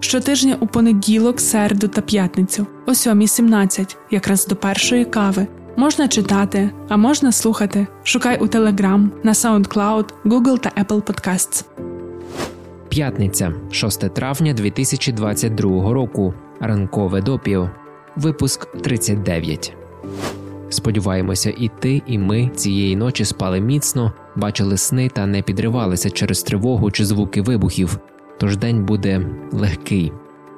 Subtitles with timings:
[0.00, 5.46] Щотижня у понеділок, середу та п'ятницю, о 7.17, якраз до першої кави.
[5.76, 7.86] Можна читати, а можна слухати.
[8.02, 11.64] Шукай у Telegram, на SoundCloud, Google та Apple Podcasts.
[12.88, 16.34] П'ятниця, 6 травня 2022 року.
[16.60, 17.70] Ранкове допіо.
[18.16, 19.72] Випуск 39.
[20.70, 26.42] Сподіваємося, і ти, і ми цієї ночі спали міцно, бачили сни та не підривалися через
[26.42, 27.98] тривогу чи звуки вибухів.
[28.38, 30.12] Тож день буде легкий.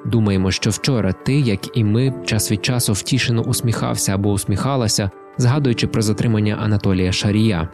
[0.05, 5.87] Думаємо, що вчора ти, як і ми, час від часу втішено усміхався або усміхалася, згадуючи
[5.87, 7.69] про затримання Анатолія Шарія.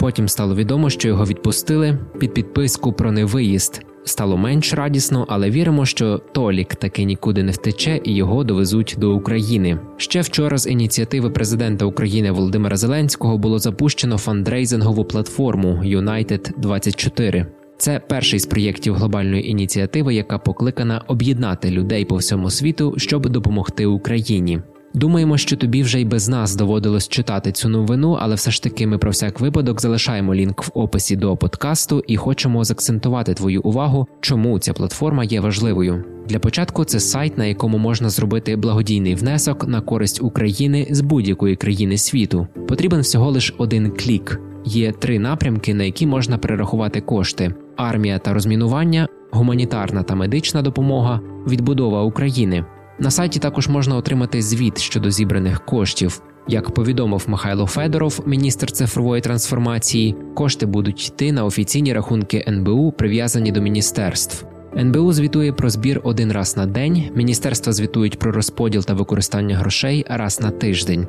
[0.00, 3.84] Потім стало відомо, що його відпустили під підписку про невиїзд.
[4.04, 9.14] Стало менш радісно, але віримо, що Толік таки нікуди не втече і його довезуть до
[9.14, 9.78] України.
[9.96, 17.46] Ще вчора з ініціативи президента України Володимира Зеленського було запущено фандрейзингову платформу United 24
[17.82, 23.86] це перший з проєктів глобальної ініціативи, яка покликана об'єднати людей по всьому світу, щоб допомогти
[23.86, 24.60] Україні.
[24.94, 28.86] Думаємо, що тобі вже й без нас доводилось читати цю новину, але все ж таки
[28.86, 34.06] ми про всяк випадок залишаємо лінк в описі до подкасту і хочемо закцентувати твою увагу,
[34.20, 36.04] чому ця платформа є важливою.
[36.28, 41.56] Для початку це сайт, на якому можна зробити благодійний внесок на користь України з будь-якої
[41.56, 42.46] країни світу.
[42.68, 44.40] Потрібен всього лиш один клік.
[44.64, 51.20] Є три напрямки, на які можна перерахувати кошти: армія та розмінування, гуманітарна та медична допомога,
[51.48, 52.64] відбудова України.
[52.98, 56.22] На сайті також можна отримати звіт щодо зібраних коштів.
[56.48, 63.52] Як повідомив Михайло Федоров, міністр цифрової трансформації, кошти будуть йти на офіційні рахунки НБУ, прив'язані
[63.52, 64.46] до міністерств.
[64.76, 67.10] НБУ звітує про збір один раз на день.
[67.14, 71.06] Міністерства звітують про розподіл та використання грошей раз на тиждень.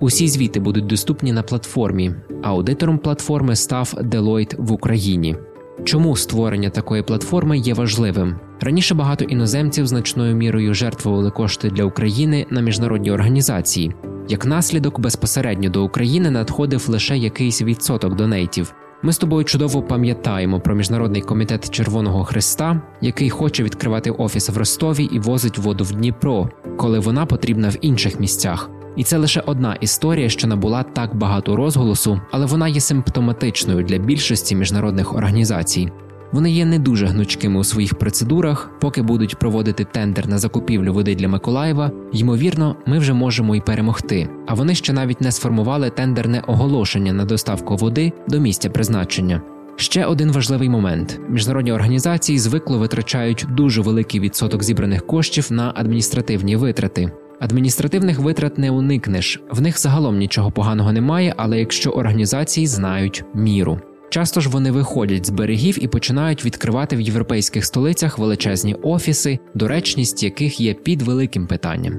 [0.00, 2.14] Усі звіти будуть доступні на платформі.
[2.42, 5.36] Аудитором платформи став Deloitte в Україні.
[5.84, 8.36] Чому створення такої платформи є важливим?
[8.60, 13.94] Раніше багато іноземців значною мірою жертвували кошти для України на міжнародні організації.
[14.28, 18.74] Як наслідок, безпосередньо до України надходив лише якийсь відсоток донейтів.
[19.02, 24.56] Ми з тобою чудово пам'ятаємо про міжнародний комітет Червоного Христа, який хоче відкривати офіс в
[24.56, 28.70] Ростові і возить воду в Дніпро, коли вона потрібна в інших місцях.
[28.96, 33.98] І це лише одна історія, що набула так багато розголосу, але вона є симптоматичною для
[33.98, 35.88] більшості міжнародних організацій.
[36.32, 41.14] Вони є не дуже гнучкими у своїх процедурах, поки будуть проводити тендер на закупівлю води
[41.14, 41.90] для Миколаєва.
[42.12, 44.28] Ймовірно, ми вже можемо й перемогти.
[44.46, 49.42] А вони ще навіть не сформували тендерне оголошення на доставку води до місця призначення.
[49.76, 56.56] Ще один важливий момент: міжнародні організації звикло витрачають дуже великий відсоток зібраних коштів на адміністративні
[56.56, 57.12] витрати.
[57.40, 63.80] Адміністративних витрат не уникнеш, в них загалом нічого поганого немає, але якщо організації знають міру.
[64.10, 70.22] Часто ж вони виходять з берегів і починають відкривати в європейських столицях величезні офіси, доречність
[70.22, 71.94] яких є під великим питанням.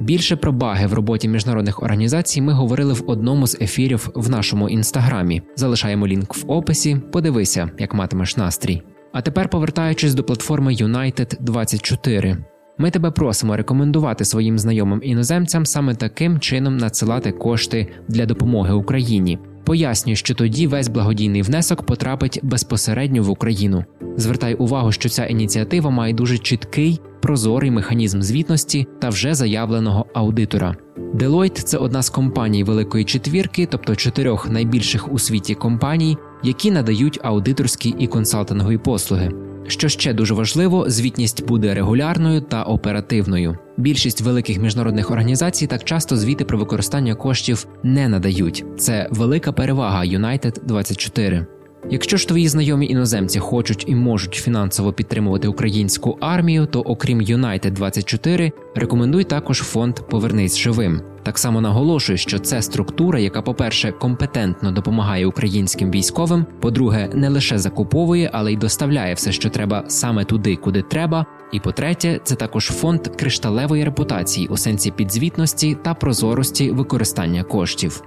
[0.00, 4.68] Більше про баги в роботі міжнародних організацій ми говорили в одному з ефірів в нашому
[4.68, 5.42] інстаграмі.
[5.56, 6.96] Залишаємо лінк в описі.
[7.12, 8.82] Подивися, як матимеш настрій.
[9.12, 12.36] А тепер повертаючись до платформи United 24
[12.80, 19.38] ми тебе просимо рекомендувати своїм знайомим іноземцям саме таким чином надсилати кошти для допомоги Україні.
[19.64, 23.84] Пояснюю, що тоді весь благодійний внесок потрапить безпосередньо в Україну.
[24.16, 30.76] Звертай увагу, що ця ініціатива має дуже чіткий, прозорий механізм звітності та вже заявленого аудитора.
[31.14, 37.20] Deloitte– це одна з компаній Великої четвірки, тобто чотирьох найбільших у світі компаній, які надають
[37.22, 39.49] аудиторські і консалтингові послуги.
[39.70, 43.58] Що ще дуже важливо, звітність буде регулярною та оперативною.
[43.76, 48.64] Більшість великих міжнародних організацій так часто звіти про використання коштів не надають.
[48.78, 51.46] Це велика перевага United 24.
[51.90, 57.70] Якщо ж твої знайомі іноземці хочуть і можуть фінансово підтримувати українську армію, то окрім United
[57.70, 61.00] 24 рекомендуй також фонд Повернись живим.
[61.22, 67.58] Так само наголошую, що це структура, яка, по-перше, компетентно допомагає українським військовим, по-друге, не лише
[67.58, 71.26] закуповує, але й доставляє все, що треба саме туди, куди треба.
[71.52, 78.02] І по-третє, це також фонд кришталевої репутації у сенсі підзвітності та прозорості використання коштів.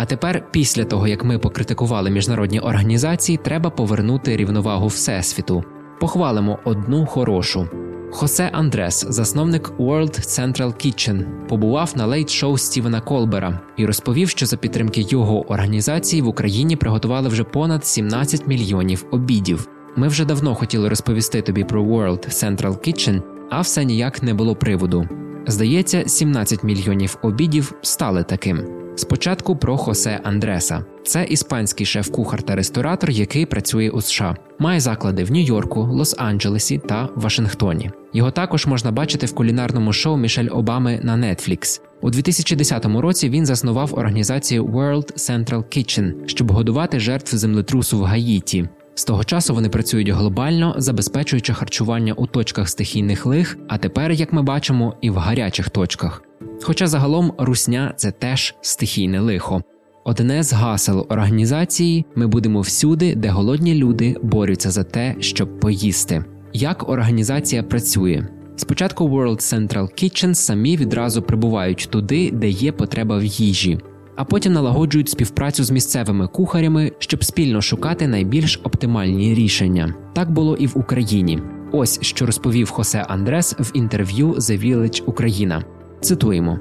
[0.00, 5.64] А тепер, після того як ми покритикували міжнародні організації, треба повернути рівновагу всесвіту.
[6.00, 7.68] Похвалимо одну хорошу.
[8.12, 14.46] Хосе Андрес, засновник World Central Kitchen, побував на Late Show Стівена Колбера і розповів, що
[14.46, 19.68] за підтримки його організації в Україні приготували вже понад 17 мільйонів обідів.
[19.96, 24.56] Ми вже давно хотіли розповісти тобі про World Central Kitchen, а все ніяк не було
[24.56, 25.08] приводу.
[25.46, 28.80] Здається, 17 мільйонів обідів стали таким.
[29.00, 30.84] Спочатку про Хосе Андреса.
[31.04, 34.36] Це іспанський шеф-кухар та ресторатор, який працює у США.
[34.58, 37.90] Має заклади в Нью-Йорку, Лос-Анджелесі та Вашингтоні.
[38.12, 41.80] Його також можна бачити в кулінарному шоу Мішель Обами на Netflix.
[42.00, 48.68] У 2010 році він заснував організацію World Central Kitchen, щоб годувати жертв землетрусу в Гаїті.
[48.94, 54.32] З того часу вони працюють глобально, забезпечуючи харчування у точках стихійних лих, а тепер, як
[54.32, 56.22] ми бачимо, і в гарячих точках.
[56.62, 59.62] Хоча загалом русня це теж стихійне лихо.
[60.04, 66.24] Одне з гасел організації ми будемо всюди, де голодні люди борються за те, щоб поїсти.
[66.52, 68.26] Як організація працює?
[68.56, 73.78] Спочатку World Central Kitchen самі відразу прибувають туди, де є потреба в їжі,
[74.16, 79.94] а потім налагоджують співпрацю з місцевими кухарями, щоб спільно шукати найбільш оптимальні рішення.
[80.14, 81.42] Так було і в Україні.
[81.72, 85.64] Ось що розповів Хосе Андрес в інтерв'ю The Village Україна.
[86.00, 86.58] Цитуємо.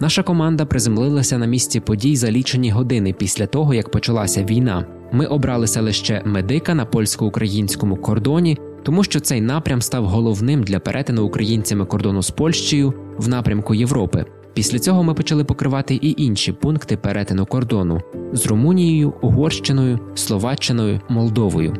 [0.00, 4.86] Наша команда приземлилася на місці подій за лічені години після того, як почалася війна.
[5.12, 11.24] Ми обрали селище Медика на польсько-українському кордоні, тому що цей напрям став головним для перетину
[11.24, 14.24] українцями кордону з Польщею в напрямку Європи.
[14.54, 18.00] Після цього ми почали покривати і інші пункти перетину кордону
[18.32, 21.74] з Румунією, Угорщиною, Словаччиною, Молдовою.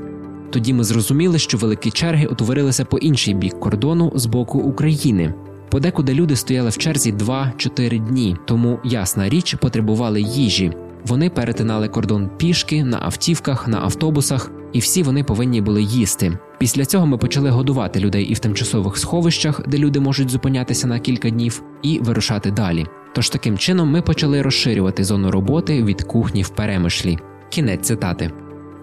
[0.50, 5.34] Тоді ми зрозуміли, що великі черги утворилися по інший бік кордону з боку України.
[5.70, 10.72] Подекуди люди стояли в черзі 2-4 дні, тому ясна річ потребували їжі.
[11.06, 16.38] Вони перетинали кордон пішки на автівках, на автобусах, і всі вони повинні були їсти.
[16.58, 20.98] Після цього ми почали годувати людей і в тимчасових сховищах, де люди можуть зупинятися на
[20.98, 22.86] кілька днів, і вирушати далі.
[23.14, 27.18] Тож таким чином ми почали розширювати зону роботи від кухні в перемишлі.
[27.48, 28.30] Кінець цитати.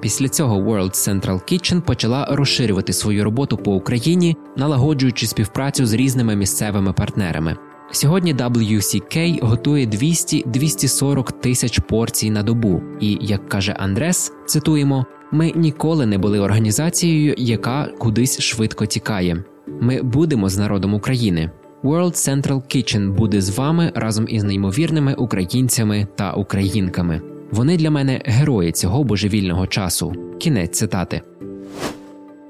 [0.02, 6.36] Після цього World Central Kitchen почала розширювати свою роботу по Україні, налагоджуючи співпрацю з різними
[6.36, 7.58] місцевими партнерами.
[7.92, 16.06] Сьогодні WCK готує 200-240 тисяч порцій на добу, і як каже Андрес, цитуємо: ми ніколи
[16.06, 19.44] не були організацією, яка кудись швидко тікає.
[19.82, 21.52] Ми будемо з народом України.
[21.84, 27.22] World Central Kitchen буде з вами разом із неймовірними українцями та українками.
[27.52, 30.14] Вони для мене герої цього божевільного часу.
[30.40, 31.22] Кінець цитати.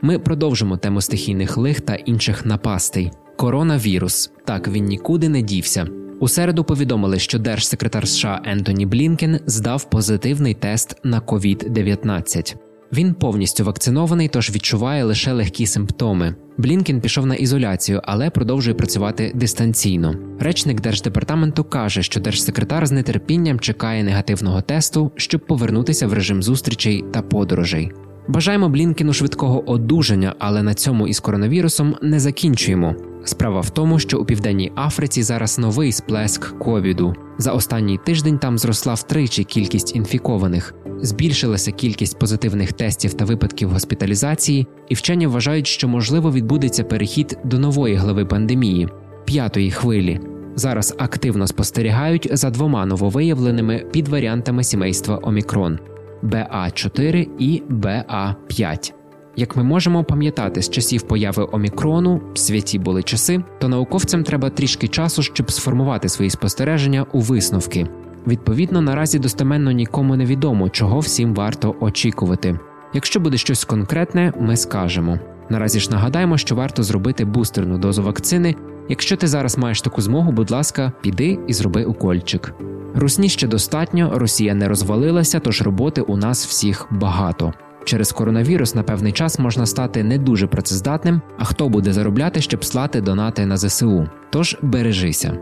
[0.02, 3.12] Ми продовжимо тему стихійних лих та інших напастей.
[3.38, 5.88] Коронавірус так він нікуди не дівся.
[6.20, 12.56] У середу повідомили, що держсекретар США Ентоні Блінкен здав позитивний тест на COVID-19.
[12.94, 16.36] Він повністю вакцинований, тож відчуває лише легкі симптоми.
[16.58, 20.16] Блінкен пішов на ізоляцію, але продовжує працювати дистанційно.
[20.40, 27.04] Речник держдепартаменту каже, що держсекретар з нетерпінням чекає негативного тесту, щоб повернутися в режим зустрічей
[27.14, 27.92] та подорожей.
[28.28, 32.96] Бажаємо Блінкену швидкого одужання, але на цьому із коронавірусом не закінчуємо.
[33.24, 37.16] Справа в тому, що у південній Африці зараз новий сплеск ковіду.
[37.38, 44.68] За останній тиждень там зросла втричі кількість інфікованих, збільшилася кількість позитивних тестів та випадків госпіталізації,
[44.90, 48.90] і вчені вважають, що можливо відбудеться перехід до нової глави пандемії
[49.26, 50.20] п'ятої хвилі.
[50.56, 55.80] Зараз активно спостерігають за двома нововиявленими підваріантами сімейства Омікрон
[56.24, 58.94] БА4 і БА5.
[59.36, 64.88] Як ми можемо пам'ятати з часів появи омікрону, святі були часи, то науковцям треба трішки
[64.88, 67.88] часу, щоб сформувати свої спостереження у висновки.
[68.28, 72.60] Відповідно, наразі достеменно нікому не відомо, чого всім варто очікувати.
[72.94, 75.20] Якщо буде щось конкретне, ми скажемо.
[75.52, 78.56] Наразі ж нагадаємо, що варто зробити бустерну дозу вакцини.
[78.90, 82.54] Якщо ти зараз маєш таку змогу, будь ласка, піди і зроби укольчик.
[82.96, 87.54] Русні ще достатньо, Росія не розвалилася, тож роботи у нас всіх багато.
[87.86, 92.66] Через коронавірус на певний час можна стати не дуже працездатним, а хто буде заробляти, щоб
[92.66, 94.10] слати донати на ЗСУ.
[94.30, 95.38] Тож бережися.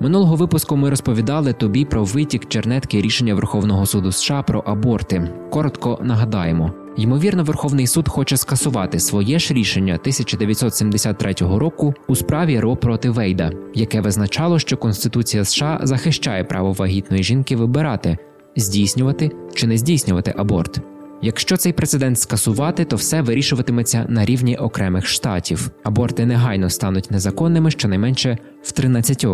[0.00, 5.30] Минулого випуску ми розповідали тобі про витік чернетки рішення Верховного суду США про аборти.
[5.50, 6.72] Коротко нагадаємо.
[6.98, 13.52] Ймовірно, Верховний суд хоче скасувати своє ж рішення 1973 року у справі Ро проти Вейда,
[13.74, 18.18] яке визначало, що Конституція США захищає право вагітної жінки вибирати,
[18.56, 20.80] здійснювати чи не здійснювати аборт.
[21.22, 25.70] Якщо цей прецедент скасувати, то все вирішуватиметься на рівні окремих штатів.
[25.84, 29.26] Аборти негайно стануть незаконними щонайменше в 13.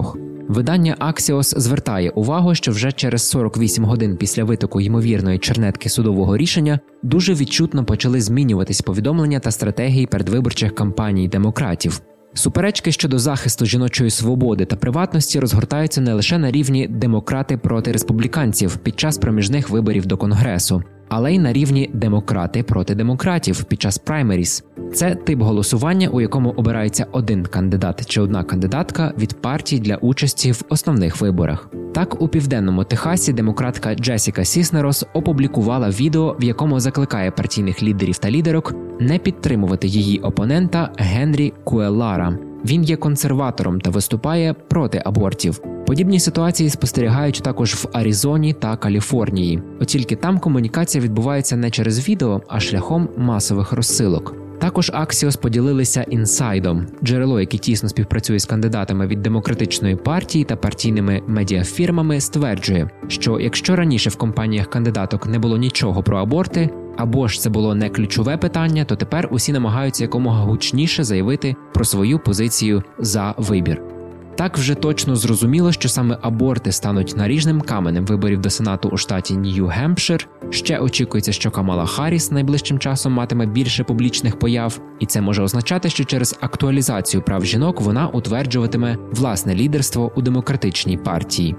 [0.49, 6.79] Видання Axios звертає увагу, що вже через 48 годин після витоку ймовірної чернетки судового рішення
[7.03, 12.01] дуже відчутно почали змінюватись повідомлення та стратегії передвиборчих кампаній демократів.
[12.35, 18.77] Суперечки щодо захисту жіночої свободи та приватності розгортаються не лише на рівні демократи проти республіканців
[18.77, 20.83] під час проміжних виборів до конгресу
[21.17, 24.65] але й на рівні демократи проти демократів під час праймеріс.
[24.93, 30.53] Це тип голосування, у якому обирається один кандидат чи одна кандидатка від партій для участі
[30.53, 31.71] в основних виборах.
[31.95, 38.31] Так, у південному Техасі демократка Джесіка Сіснерос опублікувала відео, в якому закликає партійних лідерів та
[38.31, 42.39] лідерок не підтримувати її опонента Генрі Куелара.
[42.65, 45.74] Він є консерватором та виступає проти абортів.
[45.87, 52.09] Подібні ситуації спостерігають також в Аризоні та Каліфорнії, от тільки там комунікація відбувається не через
[52.09, 54.35] відео, а шляхом масових розсилок.
[54.59, 61.23] Також Axios поділилися інсайдом, джерело, яке тісно співпрацює з кандидатами від демократичної партії та партійними
[61.27, 67.41] медіафірмами, стверджує, що якщо раніше в компаніях кандидаток не було нічого про аборти, або ж
[67.41, 72.83] це було не ключове питання, то тепер усі намагаються якомога гучніше заявити про свою позицію
[72.99, 73.94] за вибір.
[74.37, 79.35] Так вже точно зрозуміло, що саме аборти стануть наріжним каменем виборів до сенату у штаті
[79.35, 80.27] Нью-Гемпшир.
[80.51, 85.91] Ще очікується, що Камала Харріс найближчим часом матиме більше публічних появ, і це може означати,
[85.91, 91.57] що через актуалізацію прав жінок вона утверджуватиме власне лідерство у демократичній партії.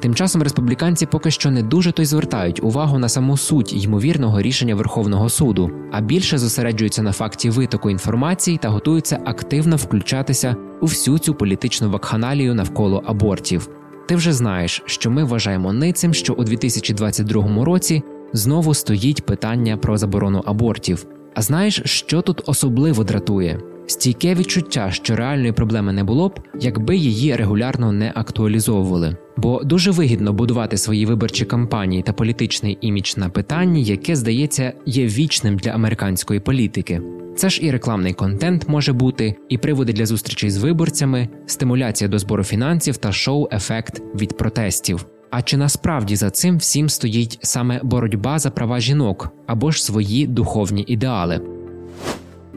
[0.00, 4.42] Тим часом республіканці поки що не дуже то й звертають увагу на саму суть ймовірного
[4.42, 10.86] рішення Верховного суду, а більше зосереджуються на факті витоку інформації та готуються активно включатися у
[10.86, 13.68] всю цю політичну вакханалію навколо абортів.
[14.08, 18.02] Ти вже знаєш, що ми вважаємо ницим, що у 2022 році
[18.32, 21.06] знову стоїть питання про заборону абортів.
[21.34, 23.60] А знаєш, що тут особливо дратує?
[23.90, 29.16] Стійке відчуття, що реальної проблеми не було б, якби її регулярно не актуалізовували.
[29.36, 35.06] Бо дуже вигідно будувати свої виборчі кампанії та політичний імідж на питанні, яке здається є
[35.06, 37.02] вічним для американської політики.
[37.36, 42.18] Це ж і рекламний контент може бути, і приводи для зустрічей з виборцями, стимуляція до
[42.18, 45.06] збору фінансів та шоу-ефект від протестів.
[45.30, 50.26] А чи насправді за цим всім стоїть саме боротьба за права жінок або ж свої
[50.26, 51.59] духовні ідеали?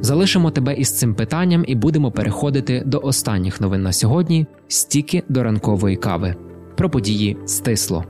[0.02, 5.44] Залишимо тебе із цим питанням і будемо переходити до останніх новин на сьогодні стіки до
[5.44, 6.36] ранкової кави.
[6.76, 8.06] Про події стисло.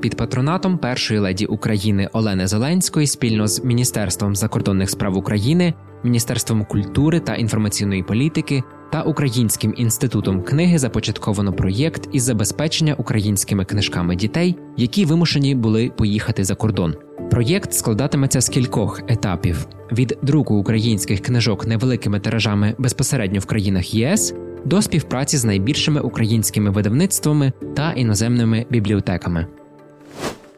[0.00, 7.20] Під патронатом першої леді України Олени Зеленської спільно з Міністерством закордонних справ України, Міністерством культури
[7.20, 15.04] та інформаційної політики та Українським інститутом книги започатковано проєкт із забезпечення українськими книжками дітей, які
[15.04, 16.94] вимушені були поїхати за кордон.
[17.30, 24.34] Проєкт складатиметься з кількох етапів: від друку українських книжок невеликими тиражами безпосередньо в країнах ЄС
[24.64, 29.46] до співпраці з найбільшими українськими видавництвами та іноземними бібліотеками.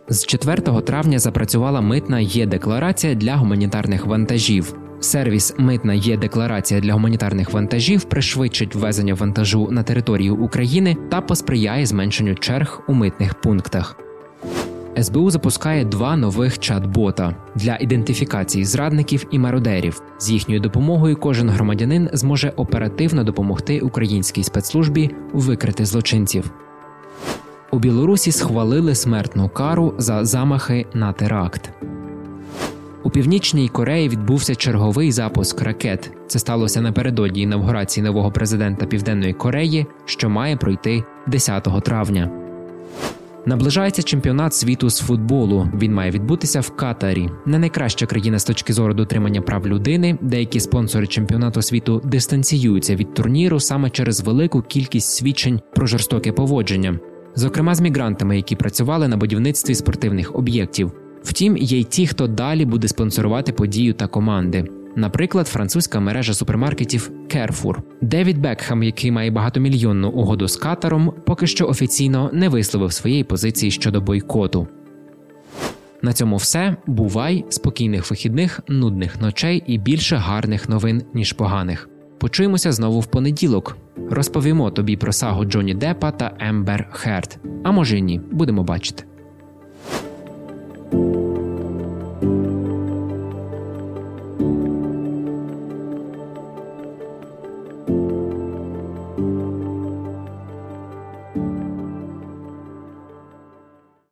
[0.09, 4.75] З 4 травня запрацювала митна є-декларація для гуманітарних вантажів.
[5.01, 11.87] Сервіс Митна є декларація для гуманітарних вантажів пришвидшить ввезення вантажу на територію України та посприяє
[11.87, 13.97] зменшенню черг у митних пунктах.
[15.03, 20.03] СБУ запускає два нових чат-бота для ідентифікації зрадників і мародерів.
[20.19, 26.51] З їхньою допомогою кожен громадянин зможе оперативно допомогти українській спецслужбі викрити злочинців.
[27.71, 31.71] У Білорусі схвалили смертну кару за замахи на теракт.
[33.03, 36.11] У північній Кореї відбувся черговий запуск ракет.
[36.27, 42.31] Це сталося напередодні інавгурації нового президента Південної Кореї, що має пройти 10 травня.
[43.47, 45.69] Наближається чемпіонат світу з футболу.
[45.75, 47.29] Він має відбутися в Катарі.
[47.47, 50.19] Не найкраща країна з точки зору дотримання прав людини.
[50.21, 56.99] Деякі спонсори чемпіонату світу дистанціюються від турніру саме через велику кількість свідчень про жорстоке поводження,
[57.35, 60.93] зокрема з мігрантами, які працювали на будівництві спортивних об'єктів.
[61.23, 64.65] Втім, є й ті, хто далі буде спонсорувати подію та команди.
[64.97, 67.77] Наприклад, французька мережа супермаркетів Carrefour.
[68.01, 73.71] Девід Бекхам, який має багатомільйонну угоду з Катаром, поки що офіційно не висловив своєї позиції
[73.71, 74.69] щодо бойкоту.
[76.03, 76.77] На цьому все.
[76.87, 81.89] Бувай, спокійних вихідних, нудних ночей і більше гарних новин, ніж поганих.
[82.19, 83.77] Почуємося знову в понеділок.
[84.11, 87.39] Розповімо тобі про сагу Джонні Деппа та Ембер Херт.
[87.65, 89.05] А може й ні, будемо бачити.